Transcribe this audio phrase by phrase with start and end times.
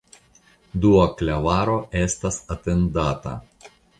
[0.85, 3.37] Dua klavaro estas atendata.